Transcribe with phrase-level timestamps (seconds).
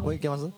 [0.00, 0.50] もういけますい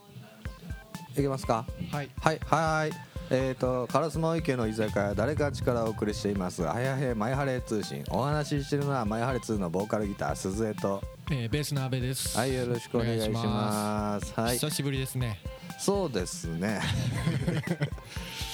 [1.17, 2.93] けますかはいはいはい
[3.31, 15.41] えーと烏丸池の居酒屋誰か力をお送りしていますあやへマイハレ通信お話ししてるのはマイハレ2のボーカルギター鈴江とえー、ベースの阿部ですはいよろしくお願いしますはい久しぶりですね
[15.79, 16.81] そうですね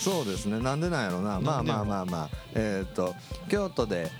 [0.00, 3.14] そうですねなんでなんやろなまあまあまあまあえっ、と
[3.48, 4.10] 京都で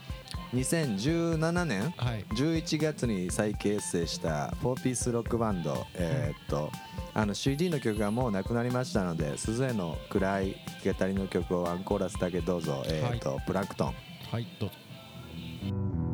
[0.55, 2.25] 2017年はい。
[2.35, 5.87] 11月に再結成した4ピースロックバンド。
[5.95, 6.70] えっ、と
[7.15, 12.83] あの CD の曲がもうなくなりましたので鈴江の暗い弾き語りの曲をワンコーラスだけどうぞ。
[12.87, 13.95] えっ、と、プランクトン。
[14.30, 16.09] はいどうぞ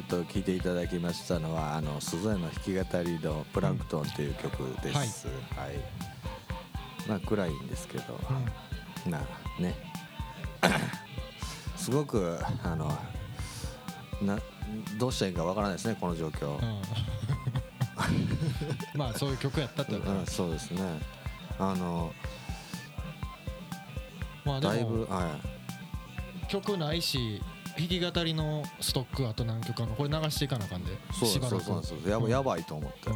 [0.00, 5.76] えっ、と聴いていただきましたのはあの鈴江の弾き語りの「プランクトン」という曲です、はい。
[7.06, 8.18] まあ暗いんですけど、
[9.04, 9.12] うん。
[9.12, 9.20] な
[9.58, 9.74] ね。
[11.76, 12.98] すごくあの
[14.22, 14.38] な
[14.98, 16.82] どうしたらいいかわからないですねこの状況、うん。
[18.96, 20.80] まあそういう曲やったってことうん、そうですね。
[21.58, 22.14] あの
[24.46, 25.36] まあでだいぶもは
[26.48, 27.42] 曲ないし
[27.80, 30.92] 弾き語りのストックあと何曲あるのこれ流していかなあかんで。
[30.92, 31.62] いそうしばらく。
[31.62, 32.30] そうそうやば,、うん。
[32.30, 33.14] やばいと思って、う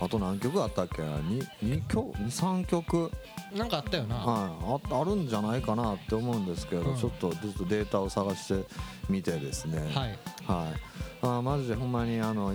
[0.00, 1.02] あと何曲あったっけ？
[1.02, 3.10] な 2, 2曲23曲
[3.54, 4.16] んなんかあったよな。
[4.16, 6.96] はい、ああるんじゃないかなって思うんですけど、うん。
[6.96, 8.68] ちょっとずっとデータを探して
[9.08, 9.78] みてですね。
[9.78, 9.90] はい。
[9.90, 10.18] はい、
[11.22, 12.54] あーマジでほんまにあの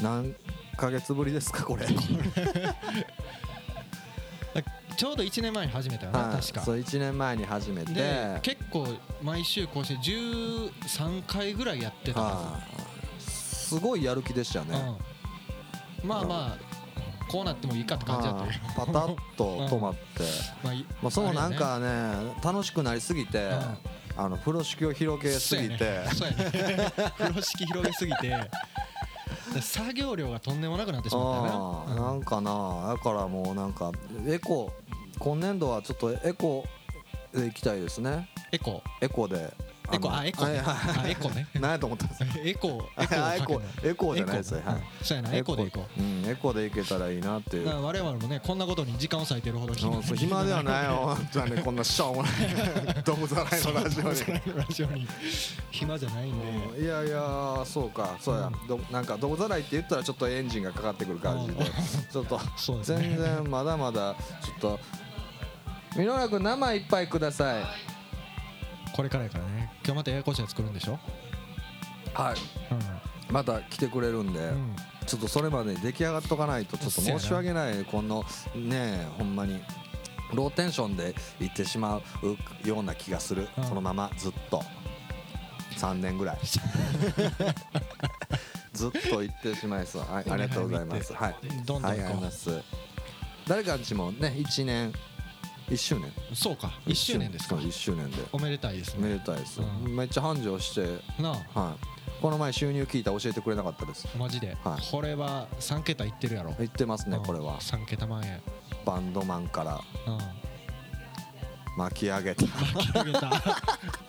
[0.00, 0.34] 何
[0.76, 1.86] ヶ月ぶりですかこれ
[4.96, 6.36] ちょうど1年前に始めたよなはい。
[6.40, 6.60] 確か。
[6.62, 7.92] そう1年前に始めて。
[7.92, 8.86] で結構
[9.22, 12.60] 毎週更新13回ぐらいやってた
[13.18, 14.96] すごいやる気でしたず、ね、
[16.02, 16.76] うん、まあまあ
[17.28, 19.98] こうなってもいいかって感じだったパタッと止まって、
[20.62, 23.50] まあいまあ、そうなんかね楽しくなりすぎて、
[24.16, 25.78] あの風呂敷を広げすぎて、ね。
[25.78, 26.92] ね。
[27.18, 28.50] 風呂敷広げすぎてで
[29.60, 31.84] 作業量がとんでもなくなってしまったよ。
[31.88, 33.92] あーな、なんかなだからもうなんか
[34.26, 34.72] エコ
[35.18, 36.64] 今年度はちょっとエコ
[37.34, 38.28] でいきたいですね。
[38.52, 38.82] エコ？
[39.00, 39.52] エコで
[39.92, 40.50] エコあエコあ
[41.06, 41.46] エコね。
[41.54, 42.26] 何 やと思ったんですか？
[42.44, 43.34] エコ エコあ
[43.84, 44.50] エコじゃないです
[45.02, 45.34] そうやな。
[45.34, 45.56] エコ。
[45.56, 46.00] でいこう。
[46.00, 47.82] うんエコでいけたらいいなっていう。
[47.84, 50.90] 我々もねこんなことに時間を割いてるほど暇ではないよ。
[51.16, 52.32] 本当はねこんなしょうもない。
[53.04, 55.06] ドブざらいのラジオに。
[55.70, 56.34] 暇じゃないん
[56.78, 58.50] いやいやそうかそうや。
[58.68, 61.64] どなんかドブざらいって言ったらちょっとエンジンがかかってくる感じで。
[62.12, 62.40] ちょっと
[62.82, 64.80] 全然まだまだちょっと
[65.96, 67.64] みのらくん生一杯ください
[68.94, 69.70] これからやからね。
[69.84, 70.98] 今日またややこしいやるんでしょ？
[72.14, 72.36] はい。
[73.30, 78.24] また来てくれるんで、うん、うんちょっとそれまでに出来上がっとかないとちょっと申し訳ないこの
[78.56, 79.62] ねほんまに
[80.34, 82.02] ローテンションでいってしまう
[82.68, 83.64] ような気がする、うん。
[83.68, 84.62] このままずっと。
[85.76, 86.38] 3年ぐらい。
[88.72, 91.12] ずっと行ってしまいそう、はい、ありがとうございます。
[91.12, 91.36] はい。
[91.64, 92.62] どんどん行こます。
[93.46, 94.92] 誰かんちもね1年
[95.68, 96.04] 1周年？
[96.32, 97.30] うそうか1周年。
[97.32, 97.56] ですか。
[97.56, 98.16] そう1周年で。
[98.32, 99.96] おめでたいですめねでたいです、うん。
[99.96, 101.22] めっちゃ繁盛して。
[101.22, 101.60] なあ。
[101.60, 101.76] はい。
[102.22, 104.08] この前収入聞いたら教えてくれなかったです。
[104.16, 104.90] マジで、はい。
[104.90, 106.54] これは3桁いってるやろ。
[106.58, 107.24] 言ってますねうん。
[107.24, 107.58] これは。
[107.60, 108.40] 3桁万円。
[108.84, 110.18] バンドマンからうん。
[111.76, 112.46] 巻き上げた。
[112.46, 113.30] 巻き上げた。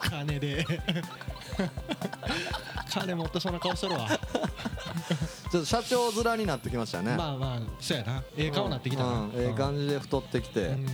[0.00, 0.64] 金で。
[2.88, 4.08] 金持ってそんな顔しとるわ。
[4.08, 7.16] ちょっと社長面になってきましたね。
[7.16, 8.22] まあまあそうやな。
[8.36, 9.30] ええ顔なってきたな、うん。
[9.34, 10.86] ええ感じで太ってきて、うん。
[10.86, 10.92] し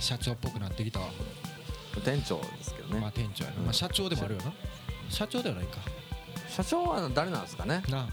[0.00, 0.98] 社長っぽくなってきた。
[1.00, 1.06] わ、
[2.04, 3.64] 店長ですけどね、まあ店長やな、うん。
[3.66, 4.52] まあ社長でもあるよな。
[5.08, 5.78] 社長ではないか。
[6.48, 8.08] 社長は誰なんですかね、な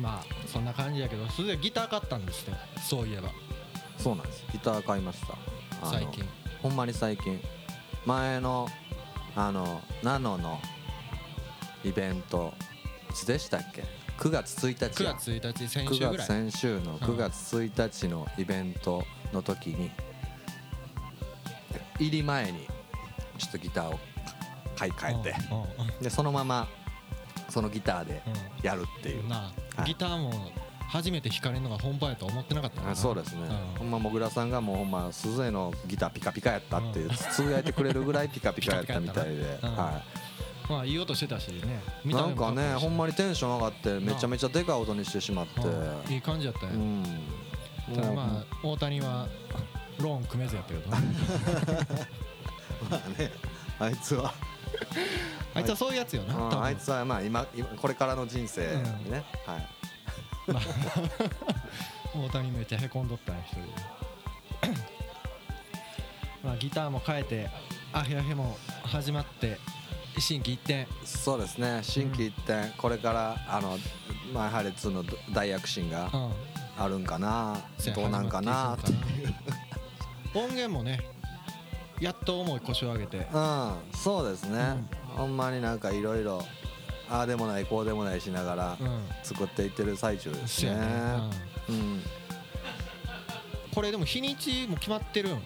[0.00, 2.56] まあそんな感じやけどそれでギター買ったんですね
[2.86, 3.30] そういえば。
[3.98, 4.44] そうなんです。
[4.52, 5.36] ギター買いました。
[5.86, 6.24] 最近。
[6.62, 7.40] ほんまに最近。
[8.06, 8.68] 前の
[9.36, 10.60] あのナノの
[11.84, 12.52] イベント
[13.10, 13.84] いつでしたっけ
[14.18, 15.14] ？9月1日9や。
[15.14, 16.16] 月1日先9週ぐらい。
[16.16, 19.90] 月先週の9月1日のイベントの時に
[22.00, 22.66] 入り前に
[23.38, 23.98] ちょっとギターを
[24.76, 25.34] 買い替えて
[26.04, 26.66] でそのまま
[27.48, 28.66] そのギターでうん。
[28.66, 29.24] やるっていう。
[29.24, 29.30] うん
[29.84, 30.32] ギターも
[30.88, 33.42] 初めて弾かれるのが本番やとは思ってなかったそうですね。
[33.42, 33.78] うん。
[33.78, 40.02] ほんまもぐらさんがもうほんま鈴江のギターピカピカやったってつぶやいてくれるぐらいピカピカやったみたいでは
[40.68, 41.80] まあいい音してたしね。
[42.04, 45.60] なんかねほんまにテンション上がってめちゃめちゃでかい音にしてしまって。
[45.60, 46.12] うん。
[46.12, 47.04] いい感じやったよ、うん。
[47.94, 49.28] ただまあ大谷は
[50.00, 50.90] ローン組めずやったけど。
[50.90, 50.96] な
[52.90, 53.30] まあね
[53.78, 54.32] あいつは。
[55.54, 59.10] あいつはそういうやつよなうんあいつはまあ今今これからの人生うん。
[59.10, 59.68] ねはい。
[62.26, 63.68] 大谷めっちゃへこんどったんや一人で。
[66.44, 67.50] まあギターも変えて
[67.92, 69.58] アヘアヘも始まって
[70.18, 70.86] 心機一転。
[71.04, 72.70] そうですね心機一転。
[72.76, 73.78] これからあの
[74.32, 76.32] まあやはりその大躍進がうん。
[76.78, 79.59] あるんかなせやどうなんかなっていくんかな
[80.34, 81.00] 音源もね
[82.00, 83.26] やっと重い腰を上げて。
[83.32, 85.16] うんそうですね、うん。
[85.16, 86.42] ほんまになんかいろいろ
[87.10, 89.02] ああでもないこうでもないしながらうん。
[89.22, 90.66] 作っていってる最中ですね。
[90.66, 90.84] そうやね、
[91.68, 91.74] うん。
[91.74, 92.02] うん
[93.74, 95.42] これでも日にちも決まってるん？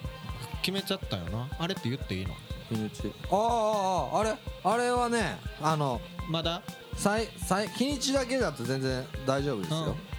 [0.63, 1.47] 決めちゃったよな？
[1.59, 2.35] あれって言っていいの？
[2.71, 3.13] 日にち。
[3.31, 4.35] あああああれ？
[4.65, 6.01] あれはねあの
[6.31, 6.63] まだ？
[6.97, 10.14] さいさい日にちだけだと全然大丈夫ですよ、うん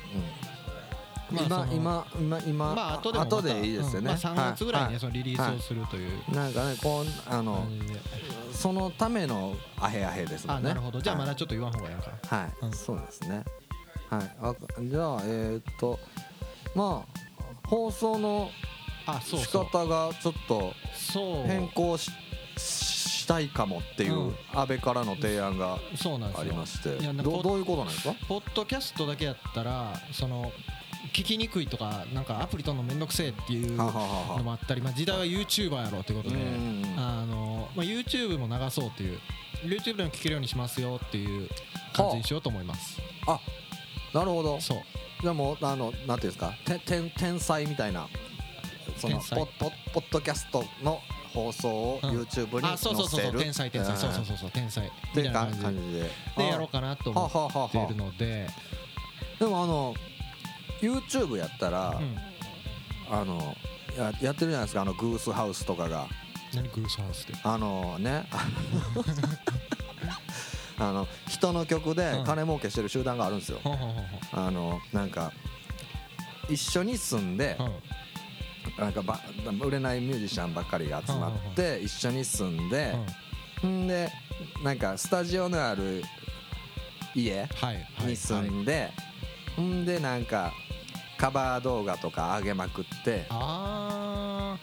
[1.43, 6.21] 今今今今まあ後でもまたでいいですよね、うんまあ、3月ぐらいにそのリリースをするという。
[6.29, 7.67] いなんかねこうあの
[8.51, 10.69] そのためのアヘアヘですもんね。
[10.71, 11.01] あなるほど。
[11.01, 11.29] じゃあまはい。
[11.31, 12.11] だちょっと言わん方がいいのか。
[12.35, 12.71] はい、うん。
[12.71, 13.43] そうですね。
[14.09, 15.99] はいあじゃあえーっと
[16.75, 18.49] まあ放送の
[19.05, 19.65] 仕あそうそう。
[19.65, 20.73] 方がちょっと
[21.47, 22.11] 変更し
[22.57, 24.35] したいかもっていううん。
[24.53, 26.89] 安倍からの提案がありまして。
[26.91, 28.15] どういうことなんですか？
[28.27, 30.51] ポッドキャストだけやったらその
[31.15, 33.85] 聞きにくいとかなんかアプリ取るのめんどくせえっていうの
[34.43, 36.99] もあったり、まあ、時代は YouTuber やろということで、うんうんうん。
[36.99, 39.19] あのまあ、YouTube も流そうっていう
[39.63, 41.49] YouTube でも聞けるようにしますよっていう
[41.93, 42.99] 感じにしようと思います。
[43.27, 43.39] あ。
[44.13, 44.59] なるほど。
[44.59, 44.77] そう。
[45.21, 46.53] じゃあもうあのなんていうんですか？
[46.65, 48.09] て天天才みたいな
[48.97, 50.99] そのポッポッポッドキャストの
[51.33, 52.09] 放送をうん。
[52.09, 53.39] YouTube にあそうそうそうそう載せる。
[53.39, 54.91] 天才天才そうそうそうそう天才。
[55.15, 56.11] みたいな感じで。
[56.35, 58.47] でやろうかなと思っているので、
[59.39, 59.95] でもあの
[60.81, 62.17] YouTube やったら、うん、
[63.09, 63.55] あの
[63.97, 66.07] ややってるじゃないですかあのグースハウスとかが。
[66.53, 67.33] 何グースハウスって？
[67.43, 68.27] あのね。
[70.77, 72.25] あの人の曲でうん。
[72.25, 73.59] 金儲けしてる集団があるんですよ、
[74.33, 75.31] あのなんか
[76.49, 77.57] 一緒に住んで、
[78.77, 79.19] なんかば
[79.61, 82.93] 売れないミュージシャンばっかりが集まって一緒に住んで
[83.63, 83.85] うん。
[83.85, 84.11] んで
[84.63, 86.03] なんかスタジオのある
[87.15, 87.47] 家
[88.05, 88.91] に住んで
[89.61, 90.53] んでなんか
[91.17, 94.57] カバー動画とか上げまくってあ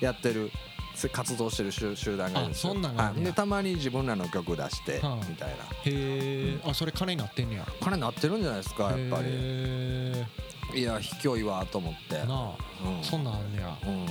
[0.00, 0.50] やってる
[0.94, 2.74] せ活動してる集集団がいるんですよ。
[3.22, 5.16] でたまに自分らの曲出してはあ。
[5.28, 5.54] みたいな。
[5.54, 7.66] ーへえあそれ金になってんねや。
[7.80, 9.24] 金なってるんじゃないですかやっぱり。
[9.28, 10.26] へ
[10.74, 12.16] いや卑怯いわと思って。
[12.16, 12.54] えなあ。
[12.84, 13.04] うん。
[13.04, 13.76] そんなんあんねや。
[13.86, 14.06] うん。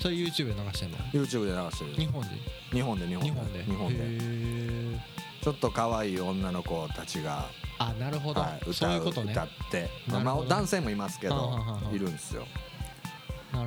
[0.00, 1.94] それ YouTube で流してんの？YouTube で流してる。
[1.94, 2.28] 日本で？
[2.72, 3.30] 日本で日本で。
[3.30, 3.64] 日本で。
[3.64, 3.94] 日本で。
[3.96, 5.00] へえ
[5.40, 7.46] ちょっと可愛い女の子たちが
[7.78, 9.32] あなるほど、はい、そう歌いううことね。
[9.32, 11.58] 歌って、まあ、男性もいますけど
[11.92, 12.44] いるんですよ。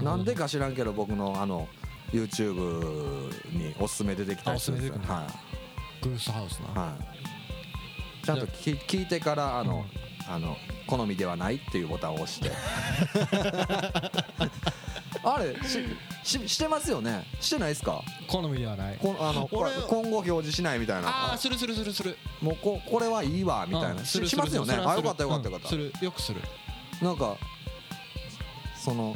[0.02, 1.68] なんでか知らんけど僕のあの
[2.12, 5.00] YouTube におすすめ出てきたりするんですよ。
[5.08, 5.28] は
[6.02, 6.98] グースハウスな、い、は
[8.22, 9.86] い、ちゃんと聞聞いてからあの、
[10.28, 12.52] あの好みではないっていうボタンを押して
[15.24, 15.80] あれし
[16.24, 17.26] ししてますよね？
[17.40, 18.02] してないですか？
[18.28, 18.98] 好みではない。
[18.98, 21.10] こあのこれ俺今後表示しないみたいな。
[21.10, 22.18] ああするするするする。
[22.42, 24.74] もうここれはいいわみたいな、うんししますよね？
[24.74, 26.42] するあよかったよかったうんよかった、するよくする。
[27.02, 27.38] なんか
[28.76, 29.16] その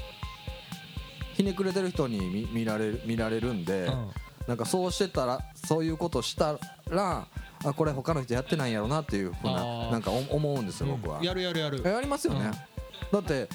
[1.33, 4.09] ひねくれてる人に見見られる見られるんで、うん。
[4.47, 6.59] なんかそうしてたらそういうことした
[6.89, 7.27] ら
[7.63, 9.91] あこれ他の人やってないんやろうなっていうふうあなー。
[9.91, 11.81] なんかお思うんですよ僕は、やるやるやる。
[11.83, 12.51] やりますよね、うん。
[12.51, 13.49] だって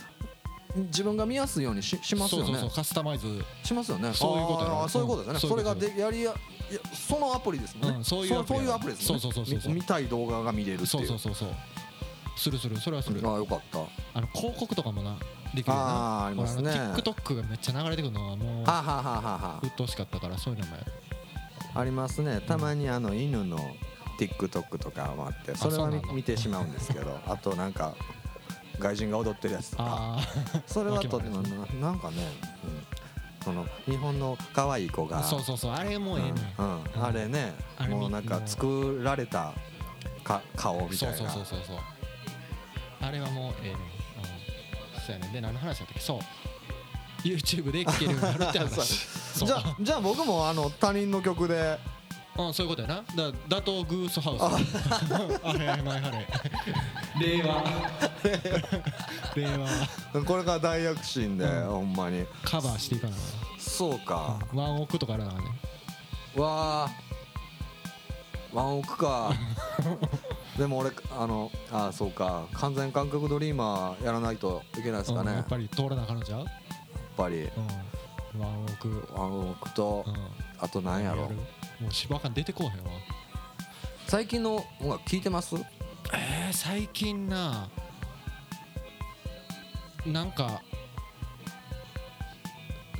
[0.77, 2.47] 自分が見やすいようにししますよね。
[2.47, 3.27] そうそうそうカスタマイズ。
[3.63, 4.13] しますよね。
[4.15, 5.41] そういうことやそういうことですよね、うん。
[5.41, 6.35] それがでやりや
[6.93, 9.07] そのアプリですね、うんそういうアプリそういうアプリですね。
[9.07, 9.73] そうそうそうそうそう。
[9.73, 10.87] み見たい動画が見れるっていう。
[10.87, 11.49] そうそうそうそう。
[12.37, 13.21] するするそれはする。
[13.27, 13.79] ああよかった。
[14.15, 15.17] あの広告とかもな
[15.55, 16.71] できるよなあーありますね。
[16.71, 20.93] TikTok がめっちゃ流れてくるのはもうはあはあはあはあは鬱陶しかったからそういうのもやる。
[21.75, 22.41] あありますね。
[22.47, 23.59] たまにあの犬の
[24.19, 27.95] TikTok とかもあってそれは見てしまうんですけどあとなんか
[28.81, 29.85] 外人が踊ってるやつとか。
[29.87, 30.19] あ
[30.67, 31.31] それはと ない
[31.81, 32.17] ななんかね、
[32.65, 35.23] うん、その日本の可愛い子あが。
[35.23, 35.73] そうそうそう。
[35.73, 36.31] あれもええね。
[36.31, 36.35] ん。
[36.59, 36.83] うん。
[36.83, 37.05] うん。
[37.05, 37.55] あれね
[37.89, 39.53] もうなんか作られた
[40.25, 41.17] か顔みたいな。
[41.17, 41.77] そうそうそうそう。
[43.01, 43.75] あれはもうええね。
[43.75, 43.81] んうん。
[45.07, 45.29] そうやね。
[45.29, 46.01] んで何の話だったっけ？
[46.01, 46.21] そう。
[47.23, 49.07] YouTube で聴けるようになるって話。
[49.45, 51.79] じゃあじゃあ僕もあの他人の曲で
[52.49, 52.95] うん、そういうことやな。
[53.17, 54.43] だ打倒グースハウス。
[55.45, 55.53] あ。
[55.59, 56.27] れあれ前あれ
[57.21, 57.65] 令和。
[59.37, 59.47] 令
[60.15, 60.25] 和。
[60.25, 61.67] これから大躍進で、うん。
[61.67, 62.27] ほんまに。
[62.43, 63.17] カバーしていかな
[63.59, 65.39] そうか、ワンオクとかあるなね。
[66.37, 66.91] わあ。
[68.53, 69.33] ワンオクか。
[70.59, 72.45] でも俺あのあそうか。
[72.53, 76.45] 完全韓国ドリーマーやらないといけないですかね、うん、ややっっぱり通らなあかんのちゃう、
[77.17, 77.49] ぱり。
[78.35, 79.09] うん、ワンオク。
[79.13, 80.15] ワンオクと、うん。
[80.59, 81.29] あと何やろ。
[81.29, 81.37] る
[81.81, 82.91] もう芝感出てこうへんわ。
[84.07, 85.55] 最近の音楽聞いてます？
[85.55, 85.63] は
[86.15, 87.69] えー、最近な
[90.05, 90.63] なんか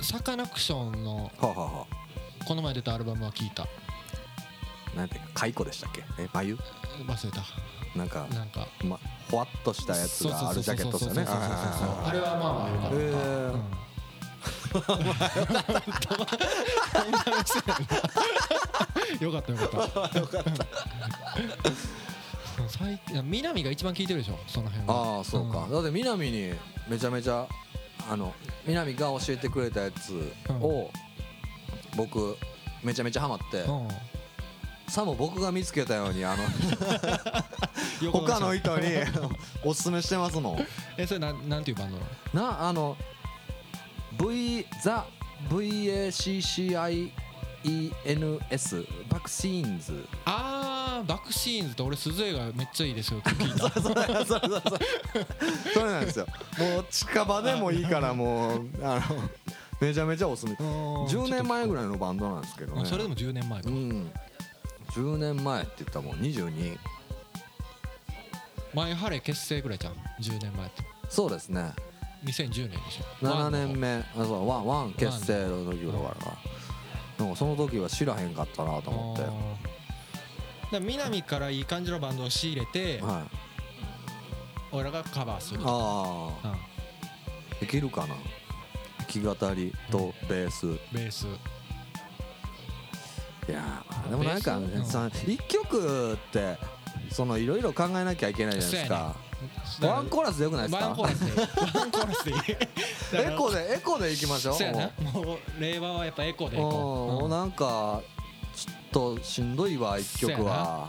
[0.01, 1.85] サカナクションのあ、はあは
[2.47, 3.63] この前出たアルバムは聞いた。
[3.63, 3.67] あ、
[4.95, 6.03] なんてカイコでしたっけ？
[6.17, 6.57] え眉？
[7.07, 7.43] 忘れた。
[7.97, 8.67] なんか、なんか。
[8.85, 8.97] ま、
[9.29, 11.25] ほわっとしたやつがあるジャケットですよね。
[11.25, 13.53] そうそうそうそうそうあれはまあまあよかった、えー。
[13.53, 13.80] うん
[19.19, 19.69] よかったよかっ
[20.11, 20.19] た。
[20.19, 20.65] よかった
[22.67, 25.71] 最近南が一番聞いてるでしょその辺はああそうか、ん。
[25.71, 26.53] だって南に
[26.87, 27.47] めちゃめちゃ
[28.09, 28.33] あの
[28.65, 30.89] 南が教えてくれたやつを、
[31.95, 32.37] 僕
[32.83, 33.87] めちゃめちゃハマって、うん。
[34.87, 36.43] さも僕が見つけたようにあの
[38.01, 38.87] 横他の人に
[39.63, 40.59] おすすめしてますもん。
[40.97, 42.03] えそれなんなんていうバンドな
[42.45, 42.51] の？
[42.51, 42.97] なあの
[44.19, 45.05] V ザ
[45.49, 47.11] VACCIENS
[49.09, 50.05] バクシーンズ。
[50.25, 53.69] あーバックシーンズと俺鈴江がめっちゃいいですよって聞いた。
[53.81, 54.47] それそれそれそれ
[55.73, 56.27] それなんですよ。
[56.59, 59.29] もう近場でもいいからもうあの
[59.79, 60.53] めちゃめちゃおすすめ。
[60.53, 62.81] 10年前ぐらいのバンドなんですけどね。
[62.83, 63.69] あそれでも10年前か。
[63.69, 64.11] うん。
[64.91, 66.77] 10年前って言ったらもう22
[68.73, 70.83] 前ハレ結成ぐらいじゃん10年前って。
[71.09, 71.73] そうですね
[72.23, 73.25] 2010年でしょ。
[73.25, 73.97] 7年目。
[73.97, 80.79] 目あそうワンワン結成の時ぐらいからなんかその時は知らへんかったなと思って。
[80.79, 83.35] で南からいい感じのバンドを仕入れてはい。
[84.71, 87.59] 俺らがカバーするああうん。
[87.59, 88.15] できるかな。
[88.99, 90.67] 弾き語りとベース。
[90.93, 91.27] ベース。
[93.49, 94.77] いやーでもなんかベース？
[94.77, 94.85] うん。
[94.85, 96.57] さ1曲って
[97.09, 99.15] そのいろいろ考えなきゃいけないじゃないですか
[99.81, 100.85] ワンコーラスでよくないですか？
[100.87, 101.41] ワンコーラスで。
[101.79, 102.37] ワンコーラスでいい
[103.13, 104.55] エコでエコでいきましょう。
[104.55, 105.11] そうやな。
[105.11, 106.71] もう令和はやっぱエコでいもう。
[106.71, 107.31] こう、うん。
[107.31, 108.01] なんか
[108.55, 108.71] ちょ
[109.15, 110.87] っとしんどいわ1曲は。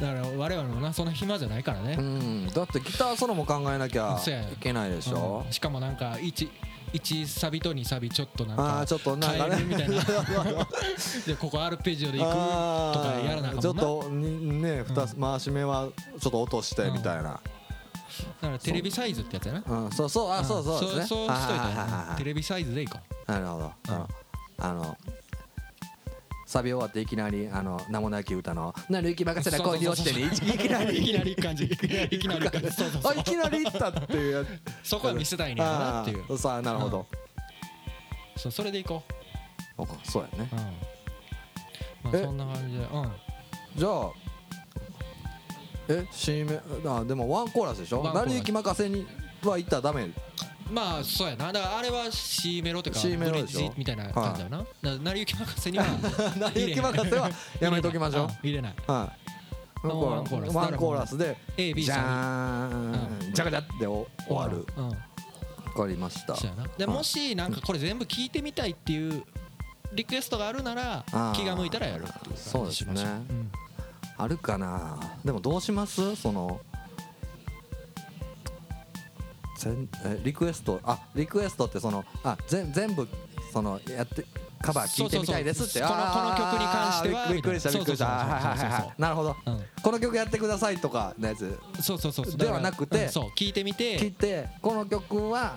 [0.00, 1.96] だから我々もなそんな暇じゃないからね。
[1.98, 2.46] う、ん。
[2.48, 4.18] だってギターソロも考えなきゃ
[4.52, 5.44] いけないでしょ。
[5.46, 5.52] うん。
[5.52, 6.48] しかもなんか1
[6.94, 9.62] 一サビと2サビちょっとなんかああちょっとなんかね。
[9.62, 9.94] みたいな。
[11.26, 13.62] でここアルペジオで行くとかやらなあかんもんな。
[13.62, 14.86] ちょっとにねう
[15.20, 15.88] 回し目は
[16.20, 17.40] ちょっと落としてみたいな
[18.40, 19.64] だからテレビサイズってやつやな。
[19.66, 19.90] うん。
[19.92, 20.30] そうそう。
[20.30, 20.80] あそうそう。
[20.80, 23.72] そうそうしといたテレビサイズでいこなるほど。
[23.88, 24.08] あの
[24.58, 24.98] あの
[26.46, 30.98] サビ終わっていきなりあの名もなき歌の「なるいき任せな恋に落ちて」にいきなり。
[30.98, 31.64] ういきなり感じ。
[32.10, 32.70] いきなり感じ。
[32.72, 33.12] そうそうそう。
[33.16, 34.32] あいきなり行ったっていう。
[34.32, 36.38] やつそこは見せたいねなっていう。
[36.38, 37.06] さあなるほど。
[38.36, 39.02] そうそれでいこ
[39.78, 40.50] あそうやね。
[42.12, 42.84] そんな感じで。
[42.84, 43.12] うん。
[43.74, 44.10] じゃあ
[45.88, 48.00] え C メあでもワンコーラスでしょ？
[48.02, 48.26] ワンコーラス。
[48.28, 49.06] なるいき任せに
[49.44, 50.08] は行ったらダメ？
[50.70, 51.52] まあそうやな。
[51.52, 55.84] だからあれは C メロってか C メロブリッでしょジみたいな感じだよなだから成り行き任せには
[56.38, 58.28] なるいき任せはやめときましょう。
[58.42, 58.74] 入れない。
[58.86, 59.12] は
[59.84, 59.86] い。
[59.86, 60.56] もうワンコーラス。
[60.56, 61.18] ワンコーラス。
[61.18, 63.34] で A B じゃさーん。
[63.34, 64.64] じゃがじゃってお終わる。
[64.76, 64.88] うん。
[64.88, 64.94] わ
[65.76, 66.36] かりました。
[66.36, 66.64] そうやな。
[66.78, 66.96] ではい。
[66.96, 69.24] もしなんかこれ全部聞いてみたいっていう
[69.92, 71.34] リクエストがあるならあー。
[71.34, 73.02] 気が向いたらやるっていう感じしましょそうですね。
[73.28, 73.50] うん
[74.22, 74.98] あるかな。
[75.24, 76.16] でもどうします？
[76.16, 76.60] その
[79.58, 80.80] 全えリクエスト？
[80.84, 83.08] あリクエストってそのあ全全部
[83.52, 84.24] そのやって
[84.60, 85.86] カバー聞いてみたいですって。
[85.86, 85.94] この
[86.36, 88.94] 曲に関してはびっくりしたびっくりした。
[88.96, 89.36] なるほど。
[89.46, 89.62] うん。
[89.82, 91.58] この曲やってくださいとかのやつ。
[91.80, 92.36] そうそうそうそう。
[92.36, 93.24] ではなくてうんそう。
[93.36, 93.98] 聞いてみて。
[93.98, 95.56] 聞いてこの曲は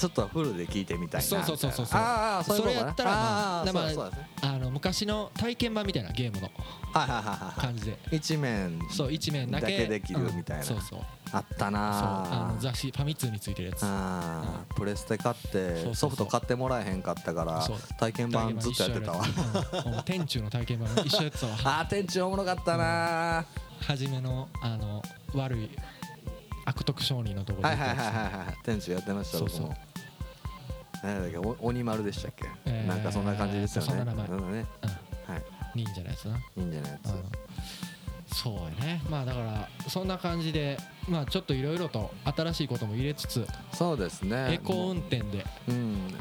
[0.00, 6.48] ちょっとフルで聞いてみたいなそうそうそうそうああそれやったらまああそうあの昔の体験版みたいなゲームの
[7.58, 10.62] 感じで一面そう一面だけできるみたいな。
[10.62, 11.00] うんそうそう
[11.32, 13.82] あったなああの雑誌ファミ通についてるやつ。
[13.84, 17.62] あープレステ買ってそうそうソフト買ってもらえへんかったから
[18.00, 19.22] 体験版ずっとやってたわ。
[20.04, 21.52] 天中の体験版一緒やってたわ。
[21.80, 23.44] あー店長おもろかったな
[23.86, 25.02] 初めのあの
[25.34, 25.70] 悪い
[26.66, 28.20] 悪徳商人のところはいはいはいはいは
[28.52, 28.56] い。
[28.64, 29.70] 店長やってましたそうそう
[31.02, 32.46] 僕も何だっけお鬼丸でしたっけ？
[32.66, 33.88] えーなんかそんな感じですよね。
[33.88, 33.96] そん
[34.52, 35.32] ねうん。
[35.34, 35.42] はい。
[35.74, 36.36] 忍者のやつな。
[36.36, 37.12] いいんじゃないやうん。
[38.34, 39.02] そうやね。
[39.10, 40.76] まあだからそんな感じで
[41.08, 43.46] まあちょっといろいろと新しいことも入れつつ。
[43.72, 44.52] つそうですね。
[44.54, 45.44] エコ運転で。
[45.68, 46.14] うん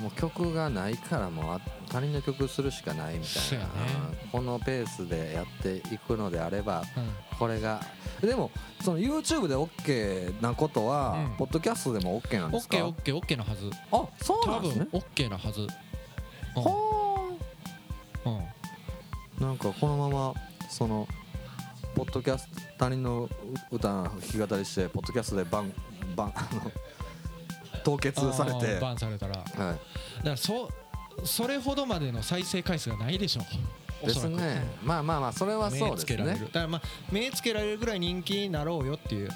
[0.00, 3.70] もう曲がないからもうあ他人の曲するしかないみたいなね。
[4.30, 7.38] このペースでやっていくのであればうん。
[7.38, 7.80] これが
[8.20, 8.50] でも
[8.80, 11.36] その YouTube で OK なことは、うん。
[11.36, 12.76] ポッドキャストでも OK なんオですか？
[12.76, 13.70] ッケーオッケーオッケーなはず。
[13.92, 14.84] あそう多なんですね。
[14.90, 15.60] 分オッケーなはず。
[15.60, 15.68] うん。
[16.62, 17.36] は
[18.26, 18.38] うん。
[18.38, 18.42] あ
[19.40, 20.34] なんかこのまま
[20.68, 21.06] その
[21.94, 23.28] ポッドキャスト他人の
[23.70, 25.72] 歌の弾き語りしてポッドキャストでバン
[26.14, 26.70] バンあの
[27.86, 28.80] 凍結されて。
[28.80, 29.36] バンされたら。
[29.36, 30.68] だかはいらそ
[31.24, 33.42] それほどまでの再生回数がないでしょ
[34.02, 34.62] おですね。
[34.82, 36.00] まあまあまあそれはそう目ですね。
[36.00, 36.40] つけられる。
[36.40, 39.28] だからまあ目つけられるぐらい人気になろうよっていう、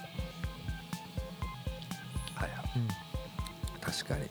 [2.35, 2.88] はいうん。
[3.80, 4.28] 確かに。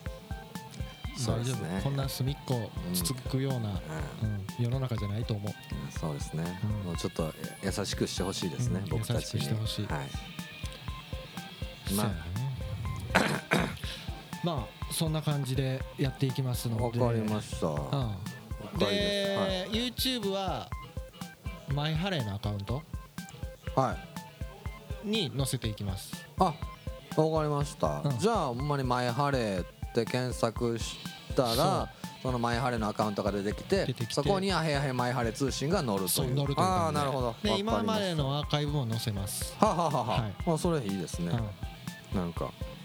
[1.18, 1.82] そうですね。
[1.84, 3.66] こんな隅っこつつくような、うん。
[3.68, 5.52] うん世の中じゃないと思う。
[5.52, 6.70] うんそうですね、うん。
[6.88, 7.34] もうちょっと
[7.64, 9.40] 優しくしてほしいですね、うん僕たちに。
[9.40, 9.88] 優しくしてほしい。
[9.88, 10.08] はい。
[11.96, 12.38] まそうやね
[14.43, 17.00] まあそんな感じでやっていきますので。
[17.00, 18.86] わかりました、うん、で
[19.38, 19.69] はい。
[19.72, 20.69] YouTube は
[21.74, 22.81] マイハレーのアカウント？
[23.75, 23.96] は
[25.05, 25.08] い。
[25.08, 26.13] に載せていきます。
[26.39, 26.53] あ
[27.15, 28.17] わかりました、うん。
[28.17, 30.98] じゃあほんまに「マイハレー」って検索し
[31.36, 31.89] たら
[32.22, 36.36] そのマイハレーのアカウントが出てきてそこに「あへやへマイハレー通信」が載るという。
[36.36, 37.36] 載るというああなるほど。
[37.43, 40.34] で今まではのアーカイブも載せます、はははは、はい。
[40.46, 41.31] あそれいいですね、
[42.13, 42.46] なんか。
[42.46, 42.78] い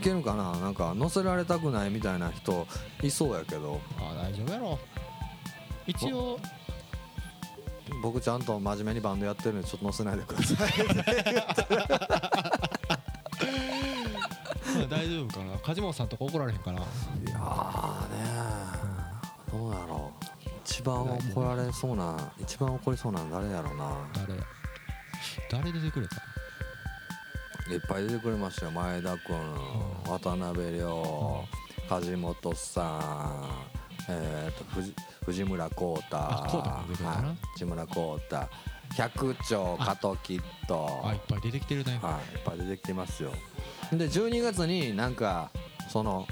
[0.00, 0.52] けるかな？
[0.58, 2.66] なんか載せられたくないみたいな人
[3.02, 3.80] いそうやけど。
[3.98, 4.78] うん、あ大丈夫やろ。
[5.86, 6.38] 一応。
[8.02, 10.68] 僕ちゃんと真面目にバンドやってるんでちょっと載せないでください。
[14.78, 15.58] まあ大丈夫かな。
[15.58, 16.78] 梶本さんとか怒られへんかな？
[16.78, 18.16] いやーね
[19.50, 20.24] どうやろう。
[20.64, 23.92] 一番怒られそうな一番怒りそうなの誰やろうな。
[24.14, 24.34] 誰？
[25.50, 26.16] 誰出てくれた？
[27.74, 28.72] いっぱい出てくれましたよ。
[28.72, 31.44] 前田君うん渡辺亮
[31.88, 38.48] 梶本さんえー、と藤藤村浩太はい藤村浩太
[38.96, 41.02] 百丁加藤キッド。
[41.04, 42.00] あいっぱい出てきてるね。
[42.02, 43.30] はい、いっぱい出てきてますよ。
[43.92, 45.50] で12月になんか
[45.88, 46.26] その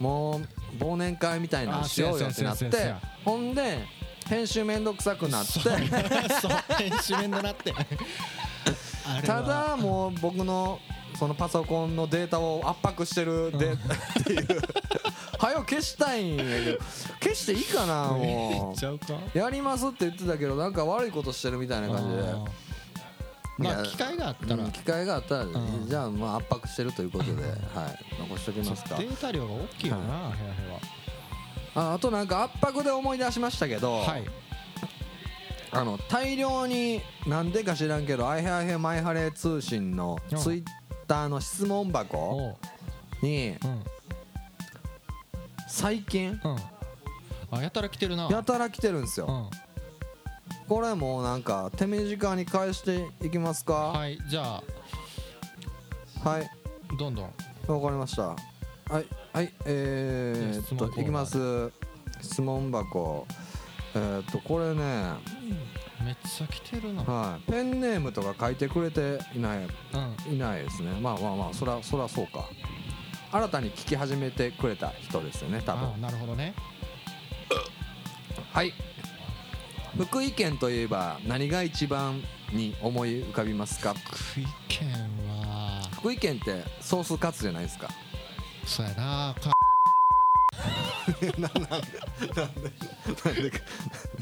[0.00, 0.42] もう
[0.82, 3.84] 忘年会みたいなのしようよってなってほんで
[4.28, 5.60] 編集めんどくさくなって。
[6.74, 7.72] 編集面だなって
[9.24, 10.80] ただもう僕の
[11.16, 13.76] そのパソコンのデータを圧迫してるで、っ
[14.24, 14.46] ていう。
[15.38, 16.78] はよ消したいんやけど。
[17.22, 18.74] 消していいかなも
[19.34, 19.38] う。
[19.38, 22.22] やりますって言ってたけどなんか悪いことしてるみたいな感じで。
[23.58, 25.86] まあ機会があったら、うん機会があったら、ん。
[25.86, 27.54] じゃあまあ圧迫してるということで、はい、
[28.18, 28.96] 残しておきますか。
[28.96, 30.10] データ量が大きいよな、部
[31.76, 34.24] 屋ああとなんか圧迫で思い出しましたけど、ははい
[35.76, 40.38] あの大量になんでか知らんけど「アイハイヘマイハレ通信」のうん。
[40.38, 40.64] ツイッ
[41.06, 42.56] ターの質問箱
[43.22, 43.84] にうん。
[45.68, 46.56] 最近うん。
[47.58, 48.28] あやたら来てるな。
[48.28, 49.26] やたら来てるんですよ。
[49.26, 49.50] うん。
[50.68, 53.74] これもうなんか手短に返していきますか？
[53.90, 54.62] はいじゃ
[56.24, 56.42] はい。
[56.42, 57.24] あどんどん。
[57.68, 58.22] わかりました。
[58.28, 58.36] は
[59.00, 61.70] いはいえー、っといきます。
[62.20, 63.26] 質問箱。
[63.94, 65.12] えー、っとこれね
[66.06, 67.02] めっちゃ来てるな。
[67.02, 67.50] はい。
[67.50, 69.58] ペンネームとか書いてくれていない。
[69.58, 70.34] うん。
[70.34, 70.92] いないですね。
[71.00, 72.44] まあまあまあそらそらそうか。
[73.32, 75.94] 新たに聞き始めてくれた人ですよね多分。
[75.94, 76.54] あなるほどね。
[78.52, 78.72] はい。
[79.98, 83.94] 福井県といえば何が一番に思い浮かびますか？
[83.94, 84.88] 福井県
[85.28, 85.88] は。
[85.90, 87.88] 福井県ってソースカツじゃないですか。
[88.64, 89.34] そうやな。
[89.40, 89.55] か
[91.38, 91.52] なん
[93.36, 93.52] で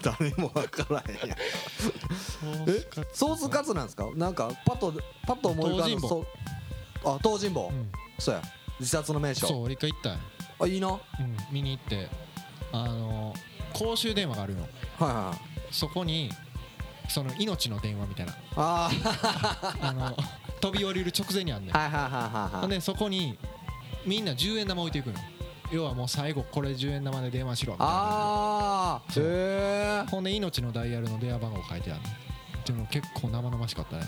[0.03, 1.39] 誰もわからへんやん。
[2.69, 4.09] えソースカツなんですか？
[4.15, 4.93] なんかパッと
[5.27, 6.09] パッと思い浮かぶ東尋坊。
[6.09, 6.27] そう。
[7.05, 7.91] あ東尋坊、うん。
[8.19, 8.43] そうや。
[8.81, 10.19] 自殺の名そう所俺一回行ったんや。
[10.61, 10.89] あいいな。
[10.89, 12.09] はいうん見に行って。
[12.73, 13.35] あの
[13.73, 14.63] 公衆電話があるの。
[14.63, 16.31] はいはいそこに
[17.09, 18.35] その命の電話みたいな。
[18.57, 18.91] あ
[19.81, 20.17] あの
[20.61, 22.69] 飛び降りる直前にあんねはいはいはいはいはい。
[22.69, 23.39] でそこに
[24.07, 25.19] みんな10円玉置いていくの
[25.75, 27.93] 要はもう最後これ10円玉で電話しろみたいな。
[27.95, 34.05] ああへえほんで命のダイヤルの電話番号書いてあるのでも結構生々しかったね。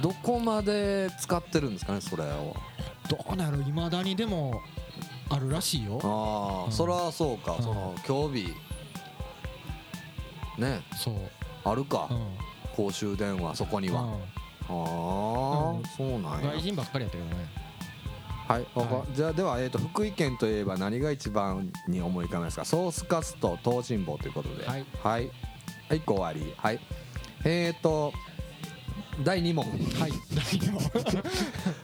[0.00, 2.54] どこまで使ってるんですかねそれを。
[3.08, 3.62] どうなる？
[3.62, 4.60] いまだにでも
[5.30, 6.00] あるらしいよ。
[6.02, 6.72] ああ、うん。
[6.72, 7.62] そりゃそうか、うん。
[7.62, 8.48] その競技
[10.58, 10.82] ね。
[10.96, 11.14] そう。
[11.64, 12.26] あるか、うん。
[12.76, 14.12] 公衆電話そこには、うん。
[14.12, 14.16] あ
[14.68, 15.82] あ、うん。
[15.96, 16.52] そうなんや。
[16.52, 17.63] 外人ばっかりやったけどね
[18.46, 22.64] はい、はじゃあでは、えー、と福井県といえば何が一番に思い浮かべますか？
[22.64, 24.66] ソースカツと東尋坊ということで。
[24.66, 24.86] はい。
[25.02, 25.30] はい、
[25.88, 26.80] はい、5割はい。
[27.44, 28.12] えっ、ー、と
[29.22, 29.64] 第2問。
[29.64, 30.12] はい。
[30.34, 30.72] 大丈